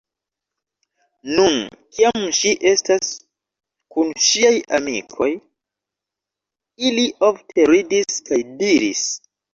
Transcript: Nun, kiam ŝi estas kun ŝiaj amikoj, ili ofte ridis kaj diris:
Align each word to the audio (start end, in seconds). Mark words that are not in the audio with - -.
Nun, 1.39 1.57
kiam 1.97 2.23
ŝi 2.37 2.53
estas 2.71 3.11
kun 3.97 4.09
ŝiaj 4.29 4.53
amikoj, 4.79 5.29
ili 6.89 7.05
ofte 7.31 7.67
ridis 7.75 8.21
kaj 8.31 8.41
diris: 8.65 9.05